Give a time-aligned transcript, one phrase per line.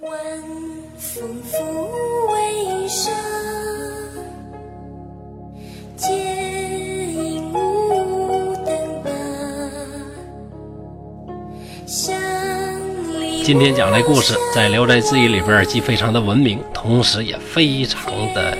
[0.00, 0.12] 晚
[0.96, 1.58] 风拂
[2.32, 3.12] 微霜，
[5.96, 9.10] 借影无灯疤。
[11.84, 12.14] 乡
[13.10, 18.56] 里今天讲这故事，在《聊斋志异》里边既非常的文明，同时也非常的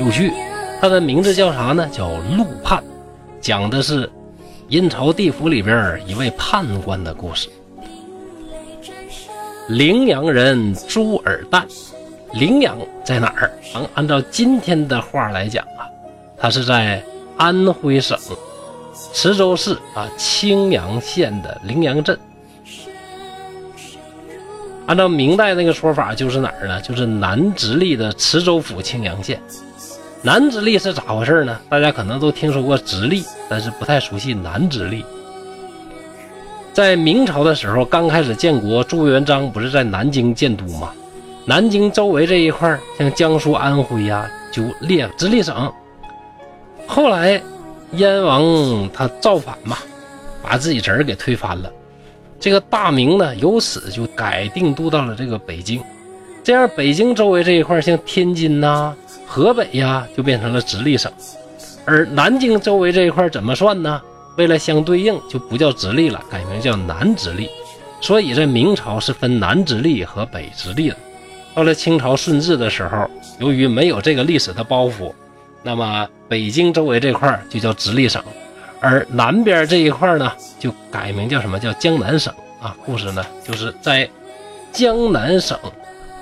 [0.00, 0.32] 有趣。
[0.80, 1.86] 它的名字叫啥呢？
[1.92, 2.78] 叫《陆判》，
[3.42, 4.10] 讲的是
[4.68, 7.50] 阴曹地府里边一位判官的故事。
[9.68, 11.62] 羚羊人朱尔旦，
[12.32, 13.50] 羚羊在哪儿？
[13.74, 15.86] 按按照今天的话来讲啊，
[16.36, 17.02] 它是在
[17.36, 18.18] 安徽省
[19.12, 22.18] 池州市啊青阳县的羚羊镇。
[24.86, 26.80] 按照明代那个说法，就是哪儿呢？
[26.80, 29.40] 就是南直隶的池州府青阳县。
[30.22, 31.58] 南直隶是咋回事呢？
[31.68, 35.04] 大家可能都听说过直隶，但是不太熟悉南直隶。
[36.72, 40.90] 在明朝的时候，刚开始建国，朱元璋不是在南京建都吗？
[41.44, 45.70] 南京周围这一块，像江苏、安徽呀、就列直隶省。
[46.86, 47.40] 后来
[47.92, 49.76] 燕王他造反嘛，
[50.42, 51.70] 把自己侄儿给推翻了。
[52.40, 55.82] 这个大明呢，由此就改定都到了这个北京，
[56.42, 58.94] 这样北京周围这一块，像天津呐、
[59.26, 61.12] 河北呀，就变成了直隶省，
[61.84, 64.00] 而南京周围这一块怎么算呢？
[64.36, 67.48] 为了相对应，就不叫直隶了，改名叫南直隶。
[68.00, 70.96] 所以在明朝是分南直隶和北直隶的。
[71.54, 75.12] 到了清朝顺治的时候，由于没有这个历史的包袱，
[75.62, 78.22] 那么北京周围这块就叫直隶省。
[78.80, 82.74] 而南边这一块呢，就改名叫什么叫江南省啊？
[82.84, 84.08] 故事呢，就是在
[84.72, 85.56] 江南省，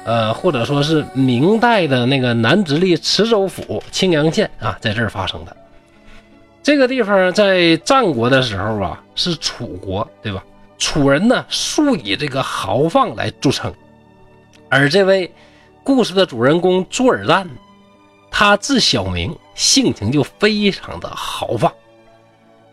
[0.04, 5.56] 呃，或者说是明代的那个南直隶池州府青阳县啊，在这儿发生的。
[6.62, 10.44] 这个地方在战国的时候啊，是楚国，对吧？
[10.78, 13.72] 楚人呢，素以这个豪放来著称，
[14.68, 15.30] 而这位
[15.84, 17.46] 故事的主人公朱尔旦，
[18.30, 21.72] 他字小明，性情就非常的豪放。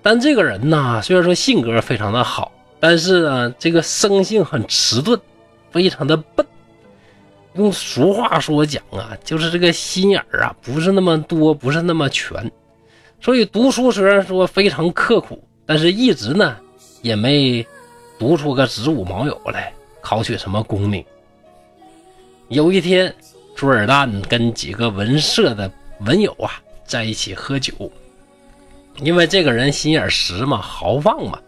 [0.02, 5.20] 但这个人呢，虽然说性格非常的好，但是呢，这个生性很迟钝，
[5.72, 6.46] 非常的笨。
[7.56, 12.50] 用俗话说讲啊，就是这个心眼儿啊，不是那么多，不是那么全。
[13.20, 16.58] 所以读书虽然说非常刻苦，但是一直呢
[17.02, 17.66] 也没
[18.20, 21.04] 读出个子午卯酉来，考取什么功名。
[22.48, 23.14] 有一天，
[23.56, 25.70] 朱尔旦跟几个文社的
[26.02, 27.74] 文友啊在一起喝酒。
[29.02, 31.40] 因为这个人心眼实嘛，豪放嘛，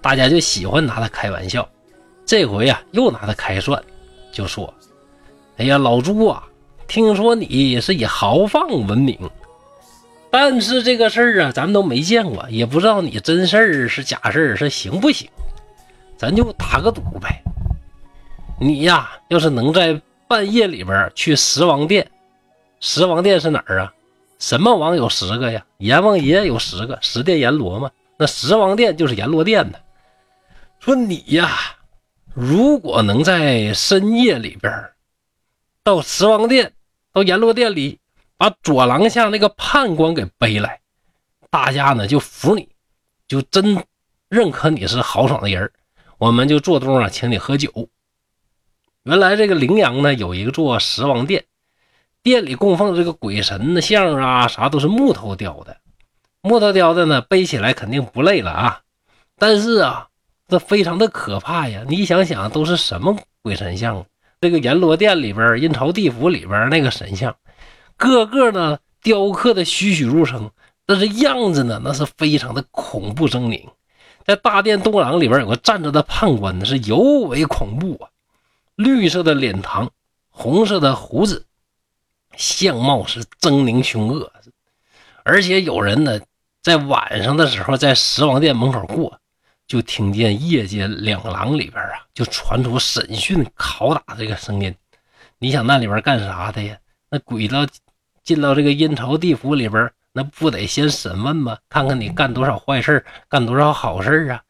[0.00, 1.68] 大家就喜欢拿他开玩笑。
[2.24, 3.78] 这回啊，又拿他开涮，
[4.32, 4.72] 就说
[5.58, 6.42] ：“哎呀，老朱啊，
[6.88, 9.18] 听说你是以豪放闻名，
[10.36, 15.30] 但是这个事儿啊，咱们都没见过，也不知道你真事儿是假事儿，是行不行？
[16.16, 17.40] 咱就打个赌呗。
[18.60, 22.10] 你呀，要是能在半夜里边去十王殿，
[22.80, 23.94] 十王殿是哪儿啊？”
[24.40, 25.64] 什么王有十个呀？
[25.78, 27.88] 阎王爷有十个，十殿阎罗嘛。
[28.16, 29.80] 那十王殿就是阎罗殿的。
[30.80, 31.48] 说你呀，
[32.34, 34.90] 如果能在深夜里边
[35.84, 36.72] 到十王殿、
[37.12, 38.00] 到阎罗殿里，
[38.36, 40.80] 把左廊下那个判官给背来，
[41.50, 42.68] 大家呢就服你，
[43.28, 43.84] 就真
[44.28, 45.70] 认可你是豪爽的人
[46.18, 47.88] 我们就做东啊，请你喝酒。
[49.02, 51.44] 原来这个陵阳呢有一个座十王殿。
[52.22, 55.76] 殿里供奉这个鬼神的像啊，啥都是木头雕的，
[56.40, 58.80] 木头雕的呢，背起来肯定不累了啊。
[59.36, 60.08] 但是啊，
[60.48, 61.84] 这非常的可怕呀！
[61.86, 64.06] 你想想，都是什么鬼神像？
[64.40, 67.36] 这个阎罗殿里边、阴曹地府里边那个神像，
[67.96, 70.50] 个个呢雕刻的栩栩如生，
[70.86, 73.68] 但是样子呢，那是非常的恐怖狰狞。
[74.24, 78.08] 在大殿东廊里边有个站着的判官，那是尤为恐怖啊！
[78.74, 79.90] 绿色的脸庞，
[80.30, 81.44] 红色的胡子。
[82.36, 84.32] 相貌是狰狞凶恶，
[85.22, 86.18] 而且有人呢，
[86.62, 89.20] 在晚上的时候在十王殿门口过，
[89.68, 94.74] 就听见夜间两廊里边啊，就传出审讯拷打这个声音。
[95.38, 96.76] 你想那里边干啥的呀？
[97.14, 97.64] 那鬼到
[98.24, 101.56] 进到这个阴曹地府里边，那不得先审问吗？
[101.68, 104.42] 看看你干多少坏事干多少好事啊？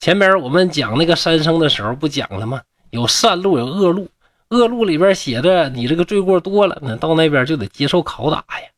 [0.00, 2.60] 前边我们讲那个三生的时候不讲了吗？
[2.90, 4.06] 有善路，有恶路。
[4.50, 8.68] 恶路里边写着你这个罪过多了，那到那边就得接受拷打呀。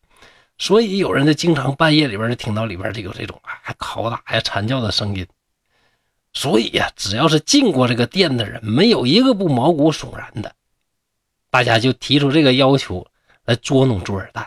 [0.56, 5.26] 所以有人就经常半夜里边就听到里边就有这种啊拷打呀、惨叫的声音。
[6.32, 10.54] 所以呀，只要是进过这个店的人，没有一个不毛骨悚然的。
[11.50, 13.04] 大家就提出这个要求
[13.46, 14.46] 来捉弄朱尔旦。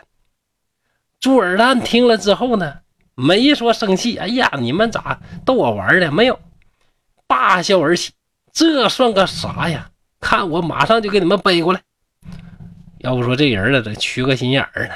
[1.19, 2.77] 朱尔旦听了之后呢，
[3.15, 6.11] 没说生气，哎呀，你们咋逗我玩呢？
[6.11, 6.39] 没有，
[7.27, 8.11] 大笑而起。
[8.51, 9.89] 这算个啥呀？
[10.19, 11.81] 看我马上就给你们背过来。
[12.99, 14.93] 要不说这人呢，这缺个心眼儿呢，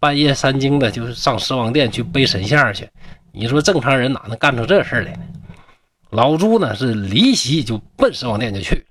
[0.00, 2.88] 半夜三更的，就是上十王殿去背神像去。
[3.30, 5.20] 你说正常人哪能干出这事来呢？
[6.10, 8.84] 老朱呢是离席就奔十王殿就去。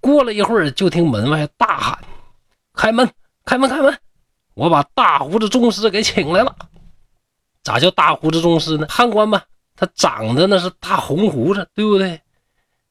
[0.00, 1.98] 过了一会儿，就听门外大喊
[2.78, 3.10] ：“开门，
[3.44, 3.98] 开门，开门！
[4.54, 6.56] 我把大胡子宗师给请来了。”
[7.64, 8.86] 咋叫大胡子宗师呢？
[8.86, 9.44] 判官吧，
[9.74, 12.20] 他长得那是大红胡子，对不对？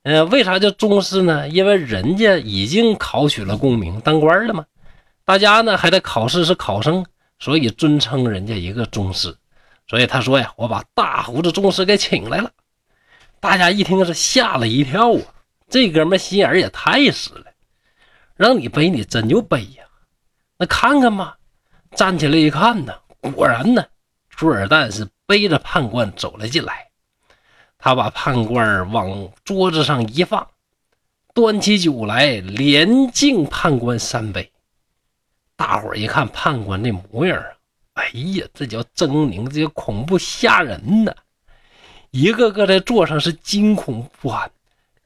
[0.04, 1.48] 呃，为啥叫宗师呢？
[1.48, 4.66] 因为人家已经考取了功名，当官了嘛。
[5.24, 7.06] 大家呢还在考试，是考生，
[7.40, 9.33] 所以尊称人家一个宗师。
[9.88, 12.51] 所以他说呀：“我把大胡子宗师给请来了。”
[13.40, 15.22] 大家一听是吓了一跳啊！
[15.69, 17.45] 这哥们心眼也太实了，
[18.38, 19.84] 让你背你真就背呀？
[20.57, 21.38] 那看看吧，
[21.92, 22.94] 站起来一看呢，
[23.34, 23.84] 果然呢。
[24.30, 26.88] 朱尔旦是背着判官走了进来，
[27.80, 30.48] 他把判官往桌子上一放，
[31.34, 34.51] 端起酒来连敬判官三杯。
[35.56, 37.50] 大伙一看判官那模样啊，
[37.94, 41.12] 哎呀，这叫狰狞，这叫恐怖吓人呐！
[42.12, 44.51] 一个个在座上是惊恐不安，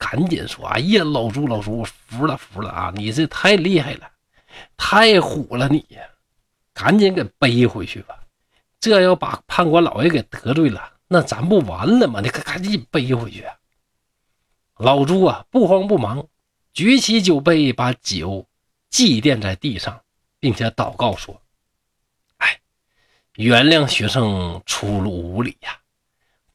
[0.02, 2.92] 赶紧说：“哎呀，老朱，老朱，服了，服了啊！
[2.96, 4.10] 你这太厉害了，
[4.76, 6.02] 太虎了你呀！
[6.74, 8.18] 赶紧给背回去吧。”
[8.82, 12.20] 这要把判官老爷给得罪了，那咱不完了吗？
[12.20, 13.46] 你可赶紧背回去。
[14.78, 16.26] 老朱啊，不慌不忙，
[16.74, 18.48] 举起酒杯，把酒
[18.90, 20.02] 祭奠在地上，
[20.40, 21.40] 并且祷告说
[22.38, 22.60] ：“哎，
[23.36, 25.78] 原谅学生粗鲁无礼呀！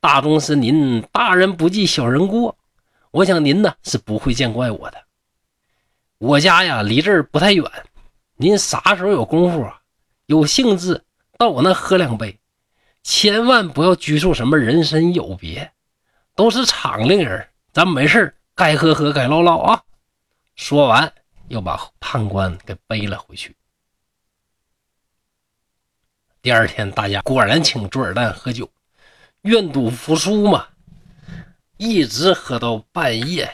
[0.00, 2.58] 大宗师您大人不计小人过，
[3.10, 5.04] 我想您呢是不会见怪我的。
[6.18, 7.64] 我家呀离这儿不太远，
[8.36, 9.80] 您啥时候有功夫啊？
[10.26, 11.02] 有兴致？”
[11.38, 12.40] 到我那喝两杯，
[13.02, 15.70] 千万不要拘束什么人身有别，
[16.34, 19.82] 都是厂里人，咱没事该喝喝，该唠唠啊。
[20.54, 21.12] 说完，
[21.48, 23.54] 又把判官给背了回去。
[26.40, 28.66] 第二天，大家果然请朱尔旦喝酒，
[29.42, 30.66] 愿赌服输嘛，
[31.76, 33.52] 一直喝到半夜。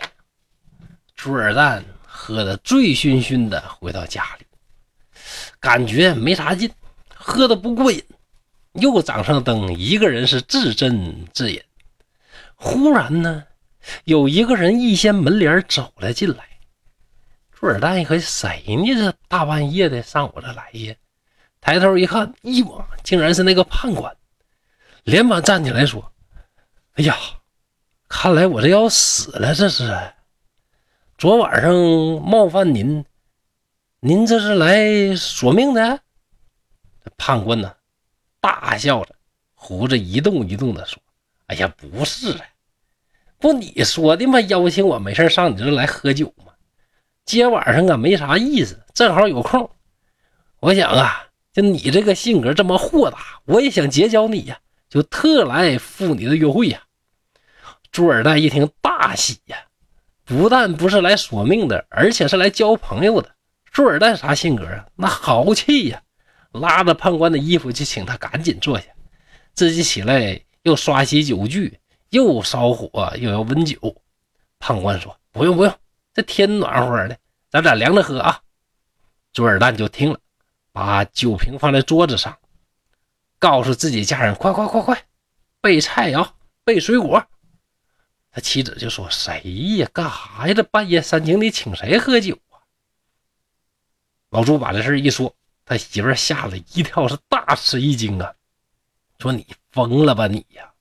[1.14, 4.46] 朱尔旦喝得醉醺醺的，回到家里，
[5.60, 6.70] 感觉没啥劲。
[7.14, 8.02] 喝的不过瘾，
[8.72, 11.62] 又掌上灯，一个人是自斟自饮。
[12.56, 13.44] 忽然呢，
[14.04, 16.48] 有一个人一掀门帘走了进来。
[17.52, 18.94] 朱尔旦一看，谁呢？
[18.94, 20.94] 这大半夜的上我这来呀？
[21.60, 24.16] 抬头一看，哟，竟然是那个判官，
[25.04, 26.12] 连忙站起来说
[26.94, 27.16] ：“哎呀，
[28.14, 29.90] 看来我这要死了，这是。
[31.16, 31.72] 昨晚上
[32.22, 33.04] 冒犯您，
[34.00, 35.98] 您这是来索命的？”
[37.16, 37.74] 判官呢，
[38.38, 39.14] 大笑着，
[39.54, 41.02] 胡子一动一动的说
[41.48, 42.44] ：“哎呀，不是啊，
[43.38, 44.38] 不你说的吗？
[44.42, 46.52] 邀请我没事上你这来喝酒吗？
[47.24, 49.68] 今晚上啊没啥意思，正好有空。
[50.60, 54.60] 我想啊，就你这个性格这么豁达，我也想结交你呀，
[54.90, 56.82] 就特来赴你的约会呀。”
[57.92, 59.58] 朱尔旦一听大喜呀，
[60.24, 63.30] 不但不是来索命的，而且是来交朋友的。
[63.70, 64.86] 朱尔旦啥性格啊？
[64.96, 66.02] 那豪气呀！
[66.52, 68.86] 拉着判官的衣服，就请他赶紧坐下，
[69.52, 71.78] 自己起来又刷洗酒具，
[72.08, 73.78] 又烧火，又要温酒。
[74.58, 75.74] 判官说：“不用不用，
[76.14, 77.18] 这天暖和的，
[77.50, 78.40] 咱俩凉着喝啊。”
[79.34, 80.18] 朱尔旦就听了，
[80.72, 82.34] 把酒瓶放在桌子上，
[83.38, 85.02] 告诉自己家人：“快快快快，
[85.60, 86.26] 备菜肴，
[86.64, 87.22] 备水果。”
[88.32, 89.40] 他妻子就说：“谁
[89.76, 89.88] 呀？
[89.92, 90.54] 干啥呀？
[90.54, 92.58] 这半夜三更的，请谁喝酒啊？”
[94.30, 95.32] 老朱把这事一说。
[95.64, 98.34] 他媳妇吓了一跳，是大吃一惊啊！
[99.20, 100.72] 说你疯了吧你呀？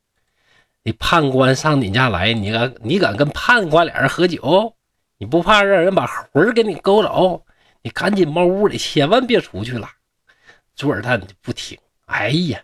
[0.81, 4.75] 你判官上你家来，你敢你敢跟判官俩人喝酒？
[5.19, 7.45] 你不怕让人把魂给你勾走？
[7.83, 9.87] 你赶紧猫屋里，千万别出去了。
[10.75, 11.77] 朱尔旦不听，
[12.07, 12.59] 哎呀，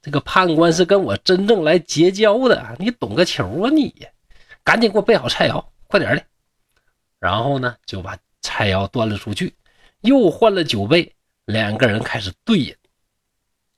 [0.00, 4.08] 这个判官是跟我真正来结交的，你懂个球啊你呀！
[4.66, 6.26] 赶紧给我备好菜肴，快点的。
[7.20, 9.54] 然后呢，就把菜肴端了出去，
[10.00, 11.14] 又换了酒杯。
[11.44, 12.76] 两个人开始对饮，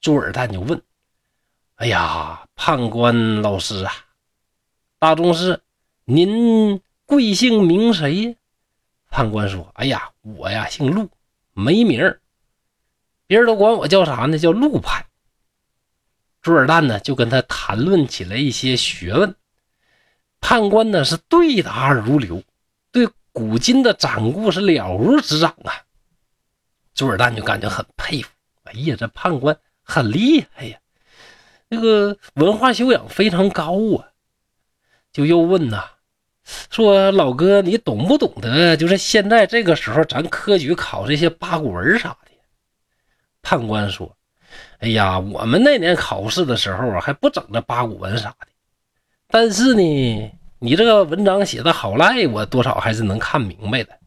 [0.01, 0.83] 朱尔旦就问
[1.77, 3.93] ：“哎呀，判官老师啊，
[4.99, 5.61] 大宗师，
[6.07, 8.35] 您贵姓名谁呀？”
[9.11, 11.11] 判官说：“哎呀，我呀姓陆，
[11.53, 12.23] 没名儿，
[13.27, 14.39] 别人都管我叫啥呢？
[14.39, 15.05] 叫陆判。”
[16.41, 19.37] 朱尔旦呢就跟他谈论起了一些学问，
[20.41, 22.43] 判官呢是对答如流，
[22.91, 25.73] 对古今的掌故是了如指掌啊。
[26.95, 28.31] 朱尔旦就感觉很佩服，
[28.65, 30.79] 哎呀，这判官很厉害呀，
[31.69, 34.09] 那个文化修养非常高啊。
[35.13, 35.85] 就又问呐，
[36.71, 38.77] 说老哥，你懂不懂得？
[38.77, 42.31] 就是现在这个时候，咱科举考这些八股文啥的。
[43.41, 44.17] 判官说
[44.81, 48.48] ：“哎呀，我们那年考试的时候啊，还不整这八股文啥的。
[49.31, 53.99] 但是呢，你这个文章写的好赖，我多少还是能看明白的。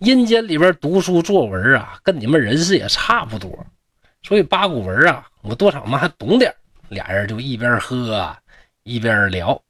[0.00, 3.66] 阴间里边读书作文啊，跟你们人事也差不多，
[4.22, 6.54] 所以八股文啊，我多少嘛还懂点。
[6.90, 8.36] 俩人就一边喝
[8.82, 9.60] 一边聊。”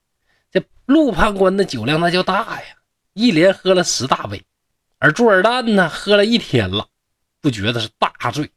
[0.51, 2.67] 这陆判官的酒量那叫大呀，
[3.13, 4.43] 一连喝了十大杯，
[4.99, 6.87] 而朱尔旦呢，喝了一天了，
[7.41, 8.51] 不觉得是大醉，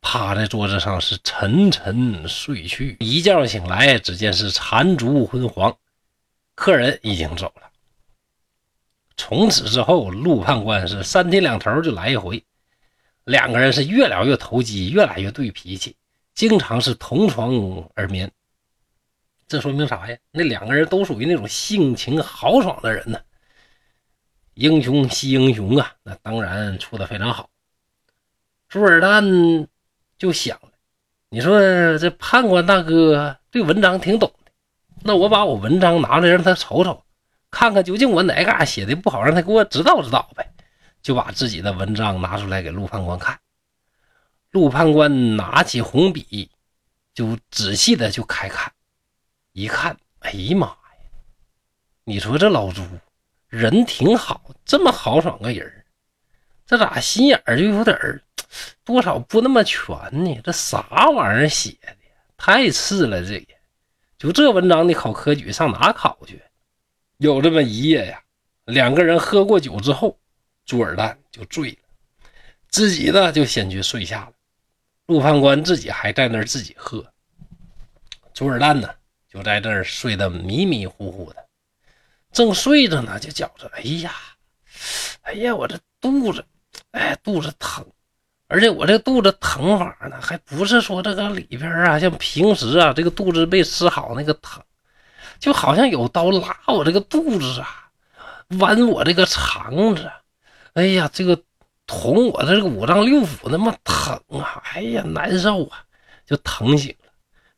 [0.00, 2.96] 趴在桌子上是沉沉睡去。
[3.00, 5.76] 一觉醒来，只见是残烛昏黄，
[6.54, 7.62] 客人已经走了。
[9.16, 12.44] 从此之后，陆判官是三天两头就来一回，
[13.24, 15.96] 两个人是越聊越投机，越来越对脾气，
[16.34, 18.30] 经常是同床而眠。
[19.48, 20.16] 这说明啥呀？
[20.30, 23.18] 那两个人都属于那种性情豪爽的人呢，
[24.54, 27.50] 英雄惜英雄啊，那当然处的非常好。
[28.68, 29.66] 朱尔旦
[30.18, 30.70] 就想了，
[31.30, 31.58] 你说
[31.98, 34.52] 这判官大哥对文章挺懂的，
[35.02, 37.04] 那我把我文章拿来让他瞅瞅，
[37.50, 40.52] 看看究竟我哪嘎写的不好，让他给我指导指导呗。
[41.00, 43.38] 就把自己的文章拿出来给陆判官看，
[44.50, 46.50] 陆判官拿起红笔，
[47.14, 48.72] 就仔细的就开看。
[49.52, 50.76] 一看，哎呀妈呀！
[52.02, 52.82] 你说这老朱
[53.46, 55.84] 人挺好，这么豪爽个人
[56.66, 58.20] 这咋心眼儿就有点儿
[58.84, 60.40] 多少不那么全呢？
[60.42, 61.96] 这啥玩意儿写的？
[62.36, 63.22] 太次了！
[63.24, 63.46] 这个
[64.16, 66.42] 就这文章，你考科举上哪考去？
[67.18, 68.22] 有这么一夜呀，
[68.64, 70.18] 两个人喝过酒之后，
[70.64, 71.78] 朱尔旦就醉了，
[72.68, 74.32] 自己呢就先去睡下了。
[75.06, 77.04] 陆判官自己还在那儿自己喝。
[78.32, 78.88] 朱尔旦呢？
[79.28, 81.46] 就在这儿睡得迷迷糊糊的，
[82.32, 84.14] 正睡着呢，就觉着，哎呀，
[85.20, 86.42] 哎呀，我这肚子，
[86.92, 87.86] 哎，肚子疼，
[88.48, 94.62] 而且我这肚子疼法呢，还不是说这个里边啊，像平时啊，这个肚子没吃好那个疼，
[95.38, 97.90] 就好像有刀拉我这个肚子啊，
[98.48, 100.10] 剜我这个肠子，
[100.72, 101.40] 哎呀，这个
[101.86, 105.84] 捅我这个五脏六腑那么疼啊，哎呀，难受啊，
[106.26, 107.10] 就疼醒了，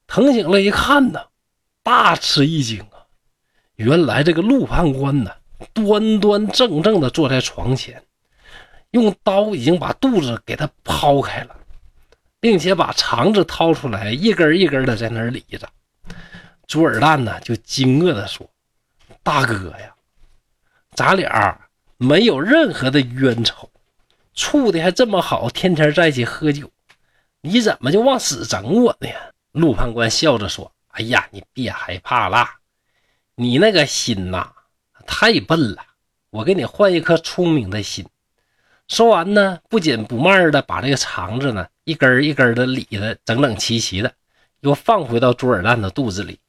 [0.06, 1.20] 疼醒了，一看呢。
[1.82, 3.08] 大吃一惊啊！
[3.76, 5.30] 原来这个陆判官呢，
[5.72, 8.04] 端端正正的坐在床前，
[8.90, 11.56] 用刀已经把肚子给他剖开了，
[12.40, 15.68] 并且把肠子掏出来，一根一根的在那儿理着。
[16.66, 18.48] 朱尔旦呢，就惊愕的说
[19.22, 19.94] ：“大哥呀，
[20.94, 21.60] 咱俩
[21.96, 23.70] 没有任何的冤仇，
[24.34, 26.70] 处的还这么好，天天在一起喝酒，
[27.40, 29.08] 你怎么就往死整我呢？”
[29.52, 30.70] 陆判官笑着说。
[30.92, 32.56] 哎呀，你别害怕啦，
[33.36, 34.52] 你那个心呐
[35.06, 35.86] 太笨了，
[36.30, 38.04] 我给你换一颗聪明的心。
[38.90, 44.12] 说完呢，不紧不慢的把这个肠子呢一根一根的理的整整齐齐的，
[44.62, 46.40] 又放回到朱尔旦的肚子里，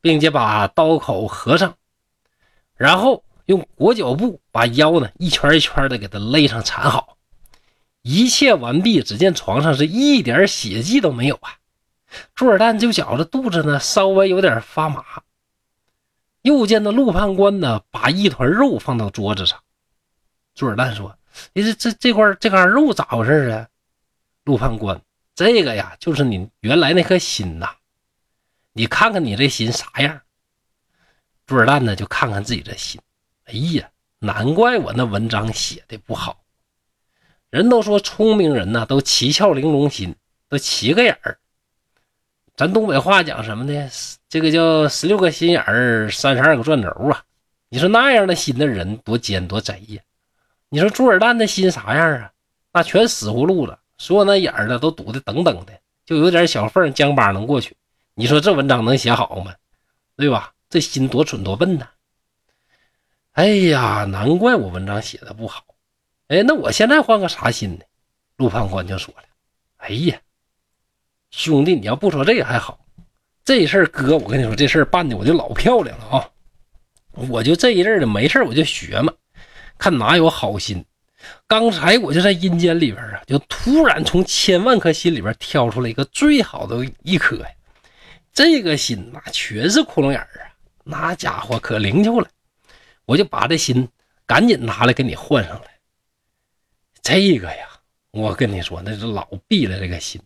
[0.00, 1.74] 并且把刀口合上，
[2.78, 7.18] 然后用裹脚布把腰呢一圈一圈的给他勒上缠好。
[8.00, 11.58] 一切完毕，只见床上是一点血迹都没有啊。
[12.34, 15.04] 朱尔旦就觉着肚子呢稍微有点发麻，
[16.40, 19.60] 又见那陆判官呢把一团肉放到桌子上。
[20.54, 21.18] 朱尔旦说
[21.52, 23.68] ：“你，这这这块这块肉咋回事啊？”
[24.44, 25.00] 陆判官
[25.34, 27.68] ：“这个呀，就是你原来那颗心呐，
[28.72, 30.20] 你看看你这心啥样。”
[31.46, 33.00] 朱尔旦呢就看看自己的心，
[33.44, 36.42] 哎呀，难怪我那文章写的不好。
[37.50, 40.14] 人都说聪明人呢都七窍玲珑心，
[40.48, 41.38] 都七个眼儿。
[42.56, 43.90] 咱东北话讲什么呢？
[44.28, 47.24] 这个叫十六个心眼儿，三十二个钻轴啊！
[47.68, 50.02] 你说那样的心的人多奸多贼呀？
[50.72, 52.32] 你说朱尔旦的心啥样啊？
[52.72, 57.76] 那全死葫芦了，所有那眼儿呢都堵的等等的，就有点小缝，江巴能过去。
[58.14, 59.54] 你说这文章能写好吗？
[60.16, 60.54] 对吧？
[60.70, 61.86] 这心多蠢多笨呐！
[63.32, 65.62] 哎呀，难怪我文章写的不好。
[66.28, 67.84] 哎，那我现在换个啥心呢？
[68.36, 69.24] 陆判官就说了
[69.76, 70.18] ：“哎呀。”
[71.30, 72.80] 兄弟，你要不说这个还好，
[73.44, 76.30] 这事儿哥，我跟你说，这事儿办的我就老漂亮了啊！
[77.28, 79.12] 我就这一阵的没事我就学嘛，
[79.82, 80.84] 看哪有好心。
[81.48, 87.48] 刚才我就在阴间里边啊，就突然从千万颗心里边挑出来一个最好的一颗呀。
[88.32, 92.28] 这个心那全是窟窿眼儿啊，那家伙可灵巧了。
[93.06, 93.88] 我就把这心
[94.24, 95.66] 赶紧拿来给你换上来。
[97.02, 97.66] 这个呀，
[98.12, 100.22] 我跟你说，那是老毙了这个心。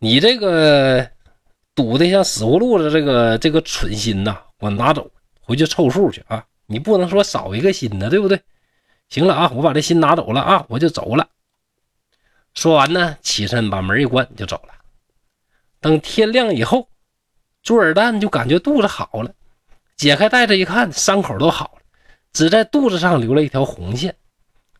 [0.00, 1.10] 你这个
[1.74, 6.44] 堵的像死葫芦的这个这个蠢心呐，我拿走回去凑数去啊！
[6.66, 8.38] 你不能说少一个心呢，对不对？
[9.12, 11.28] 行了啊，我把这心拿走了啊，我就走了。
[12.54, 14.72] 说完呢，起身把门一关就走了。
[15.80, 16.88] 等天亮以后，
[17.62, 19.30] 朱尔旦就感觉肚子好了，
[19.98, 21.82] 解开袋子一看，伤口都好了，
[22.32, 24.16] 只在肚子上留了一条红线。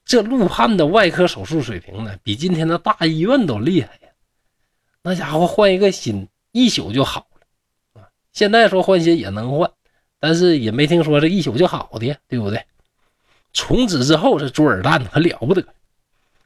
[0.02, 4.08] 这陆汉的外科手术水平呢，比今天的大医院都厉害呀！
[5.02, 8.08] 那家伙换一个心，一宿就好了啊！
[8.32, 9.70] 现在说换心也能换，
[10.18, 12.64] 但是也没听说这一宿就好的，对不对？
[13.52, 15.64] 从此之后，这朱尔旦可了不得，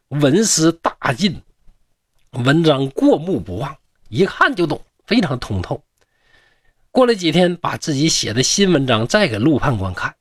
[0.08, 1.40] 文思大进，
[2.30, 3.76] 文章过目不忘。
[4.08, 5.82] 一看就懂，非常通透。
[6.90, 10.14] 过了几天，把自己写的新文章再给陆判官看。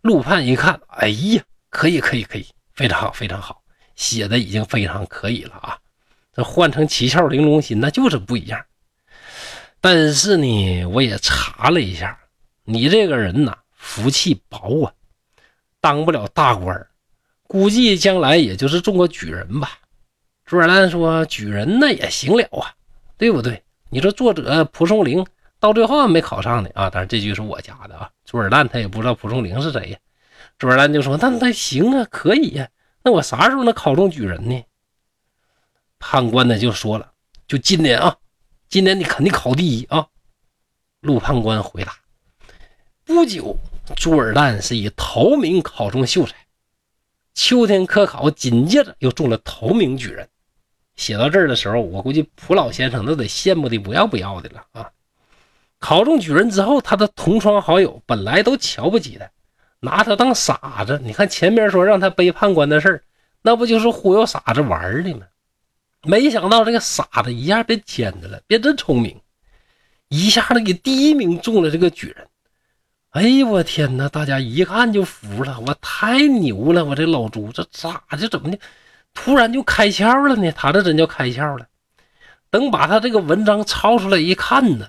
[0.00, 3.62] 陆判一看，哎呀，可以，可以，可以，非常好，非常好，
[3.96, 5.78] 写的已经非常可以了啊！
[6.32, 8.64] 这换成七窍玲珑心，那就是不一样。
[9.80, 12.18] 但是呢，我也查了一下，
[12.64, 14.92] 你这个人呐，福气薄啊，
[15.80, 16.86] 当不了大官
[17.46, 19.78] 估计将来也就是中个举人吧。
[20.44, 22.74] 朱尔旦说：“举人那也行了啊。”
[23.18, 23.62] 对不对？
[23.90, 25.26] 你说作者蒲松龄
[25.58, 26.88] 到最后没考上呢啊！
[26.88, 28.08] 当然这句是我加的啊。
[28.24, 29.98] 朱尔旦他也不知道蒲松龄是谁呀。
[30.56, 32.68] 朱尔旦就说：“那那行啊，可以呀。
[33.02, 34.62] 那我啥时候能考中举人呢？”
[35.98, 37.10] 判官呢就说了
[37.48, 38.16] ：“就今年啊，
[38.68, 40.06] 今年你肯定考第一啊。”
[41.00, 41.96] 陆判官回答。
[43.04, 43.58] 不久，
[43.96, 46.34] 朱尔旦是以头名考中秀才，
[47.34, 50.28] 秋天科考紧接着又中了头名举人。
[50.96, 54.90] 写到这儿的时候，我估计蒲老先生都得羡慕的不要不要的了啊！
[55.78, 59.30] 考中举人之后，他的同窗好友本来都瞧不起他，
[59.80, 61.00] 拿他当傻子。
[61.04, 63.02] 你看前面说让他背判官的事儿，
[63.42, 65.26] 那不就是忽悠傻子玩的吗？
[66.02, 69.20] 没想到这个傻子一下变尖子了，变真聪明，
[70.08, 72.27] 一下子给第一名中了这个举人。
[73.10, 74.06] 哎呦我天哪！
[74.08, 76.84] 大家一看就服了，我太牛了！
[76.84, 78.58] 我这老朱这咋就怎么的？
[79.14, 81.66] 突然就开窍了呢，他这真叫开窍了。
[82.50, 84.86] 等把他这个文章抄出来一看呢，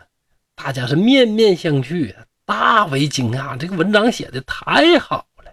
[0.54, 2.14] 大家是面面相觑，
[2.46, 3.58] 大为惊讶。
[3.58, 5.52] 这个文章写的太好了，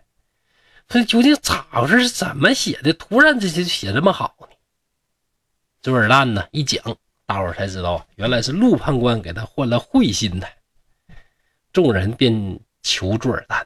[0.88, 2.02] 这究竟咋回事？
[2.02, 2.92] 是怎么写的？
[2.92, 4.48] 突然这就写这么好呢？
[5.83, 6.83] 朱尔旦呢一讲，
[7.26, 10.48] 大伙才知道，原来是陆判官给他换了会心的。
[11.76, 13.62] 众人便求朱尔旦：“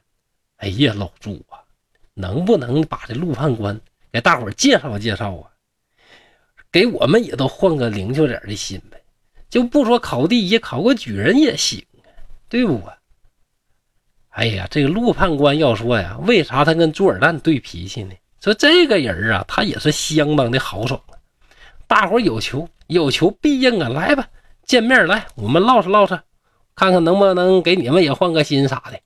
[0.59, 1.63] 哎呀，老朱啊，
[2.15, 5.47] 能不能把这陆判官？”给大伙介绍介绍啊，
[6.73, 9.01] 给我们也都换个灵巧点的心呗，
[9.49, 12.11] 就不说考第一，考个举人也行啊，
[12.49, 12.99] 对不啊？
[14.31, 18.13] 哎呀，这个陆判官要说呀，为啥他跟朱尔旦对脾气呢？
[18.41, 21.15] 说这个人啊，他也是相当的豪爽啊。
[21.87, 24.29] 大伙有求有求必应啊，来吧，
[24.65, 26.21] 见面来，我们唠扯唠扯，
[26.75, 29.01] 看看能不能给你们也换个心啥的。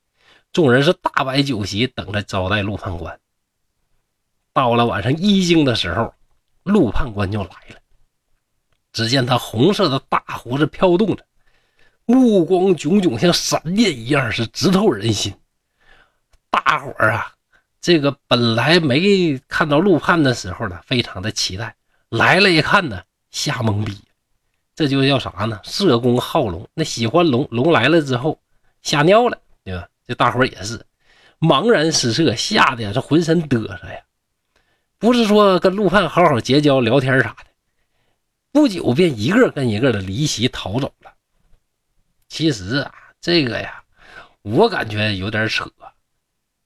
[0.52, 3.18] 众人是大摆酒席，等着招待陆判官。
[4.52, 6.14] 到了晚上一更的时候，
[6.62, 7.76] 陆判官就来了。
[8.92, 11.26] 只见他红色的大胡子飘动着，
[12.06, 15.34] 目光炯炯，像闪电一样，是直透人心。
[16.50, 17.34] 大伙儿啊，
[17.80, 21.74] 这个本来没看到陆判的时候呢，非常的期待；
[22.10, 23.98] 来了，一看呢，吓懵逼。
[24.74, 25.60] 这就叫啥呢？
[25.62, 28.40] 社公好龙，那喜欢龙，龙来了之后
[28.82, 29.88] 吓尿了，对吧？
[30.06, 30.84] 这大伙儿也是
[31.40, 34.00] 茫然失色，吓得呀这浑身嘚瑟呀。
[34.98, 37.46] 不是说跟陆判好好结交聊天啥的，
[38.52, 41.12] 不久便一个跟一个的离席逃走了。
[42.28, 43.82] 其实啊，这个呀，
[44.42, 45.70] 我感觉有点扯。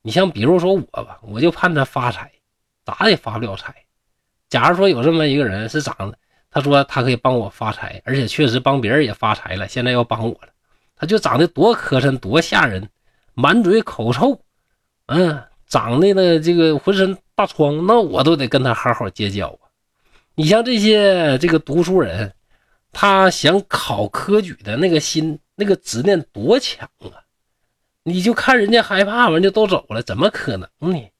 [0.02, 2.32] 你像比如说我吧，我就盼他发财，
[2.84, 3.74] 咋也发不了财。
[4.48, 6.18] 假如说有这么一个人是长得，
[6.50, 10.48] 他说他可以帮我发财，而且确实帮别人也发财了，现在要帮我了，
[10.96, 12.88] 他就长得多磕碜，多吓人，
[13.34, 14.40] 满嘴口臭，
[15.06, 15.42] 嗯。
[15.70, 19.68] 长得呢，这个浑身大疮，那我都得跟他好好结交啊。
[20.34, 22.32] 你像这些这个读书人，
[22.90, 27.20] 他想考科举的那个心、那个执念多强啊！
[28.02, 31.10] 你就看人家害怕完就都走了，怎么可能呢？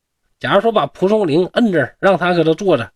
[0.41, 2.91] 假如说把蒲松龄摁这儿，让他搁这坐着，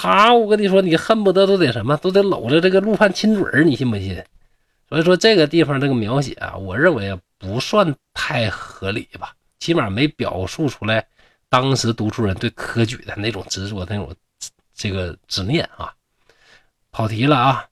[0.00, 4.24] 他我跟你说，你恨不得都得什么，都得搂着这个陆判亲嘴儿，你信不信？
[4.88, 9.34] 所以说这个地方这个描写啊，我认为不算太合理吧。
[9.58, 11.04] 起码没表述出来，
[11.48, 14.14] 当时读书人对科举的那种执着、那种
[14.72, 15.92] 这个执念啊。
[16.92, 17.66] 跑题了啊！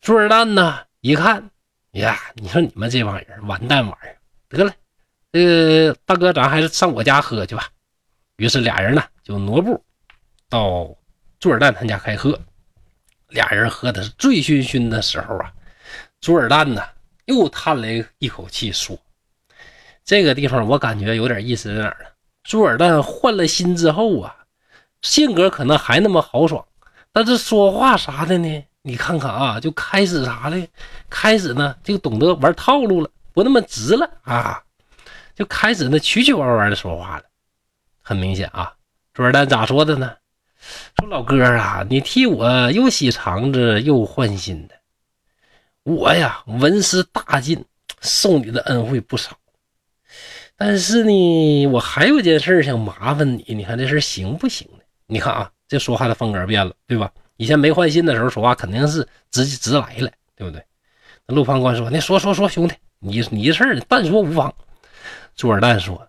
[0.00, 0.78] 朱尔旦呢？
[1.00, 1.50] 一看
[1.90, 4.16] 呀，你说你们这帮人完蛋玩意儿，
[4.48, 4.72] 得了，
[5.32, 7.68] 这个大哥，咱还是上我家喝去吧。
[8.36, 9.84] 于是俩人呢就挪步
[10.48, 10.88] 到
[11.40, 12.38] 朱尔旦他家开喝。
[13.28, 15.52] 俩人喝的是醉醺醺的时候啊，
[16.20, 16.82] 朱尔旦呢
[17.26, 17.86] 又叹了
[18.18, 18.98] 一口气说。
[20.04, 22.08] 这个地方我感觉有点意思在哪儿呢？
[22.42, 24.34] 朱尔旦换了心之后啊，
[25.02, 26.66] 性格可能还那么豪爽，
[27.12, 28.64] 但是说话啥的呢？
[28.80, 30.66] 你看看啊，就开始啥的，
[31.10, 34.62] 开始呢就懂得玩套路了，不那么直了啊，
[35.36, 37.24] 就开始呢曲曲弯弯的说话了。
[38.00, 38.72] 很明显啊，
[39.12, 40.16] 朱尔旦咋说的呢？
[40.96, 44.74] 说老哥啊，你替我又洗肠子又换心的，
[45.82, 47.64] 我呀文思大进，
[48.00, 49.36] 受你的恩惠不少。
[50.56, 54.80] 但是呢，我还有件事想麻烦你，你看这事行不行呢？
[55.06, 57.10] 你看啊，这说话的风格变了，对吧？
[57.36, 60.62] 以前没换心的时候说话肯定是直直来了，对不对？
[61.26, 64.52] 陆判官说：“那说说说，兄弟，你你的事儿但说无妨。”
[65.36, 66.08] 朱尔旦说：“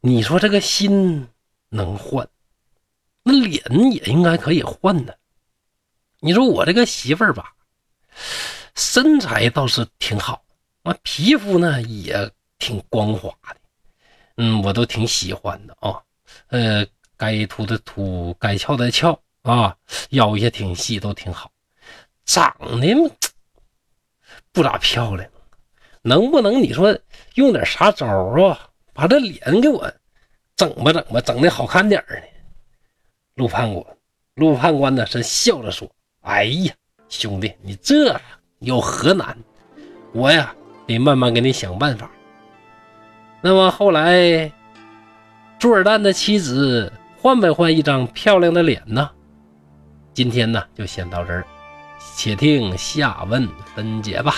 [0.00, 1.26] 你说这个心
[1.70, 2.28] 能换，
[3.22, 5.16] 那脸也应该可以换的。
[6.20, 7.52] 你说我这个媳妇儿吧，
[8.74, 10.42] 身材倒是挺好，
[10.82, 13.56] 啊，皮肤呢也挺光滑的。”
[14.36, 16.00] 嗯，我都挺喜欢的啊，
[16.48, 19.76] 呃，该凸的凸，该翘的翘啊，
[20.10, 21.50] 腰也挺细，都挺好。
[22.24, 22.94] 长得
[24.52, 25.30] 不咋漂亮，
[26.00, 26.98] 能不能你说
[27.34, 29.92] 用点啥招啊，把这脸给我
[30.56, 32.16] 整吧整吧，整的好看点呢？
[33.34, 33.84] 陆判官，
[34.34, 35.90] 陆判官呢是笑着说
[36.22, 36.72] ：“哎呀，
[37.08, 38.20] 兄弟，你这
[38.58, 39.36] 有何难？
[40.12, 40.54] 我呀
[40.86, 42.10] 得慢慢给你想办法。”
[43.40, 44.52] 那么后来，
[45.58, 49.10] 朱尔旦的妻子换没换一张漂亮的脸呢？
[50.12, 51.46] 今天呢，就先到这儿，
[52.16, 54.34] 且听下文分解吧。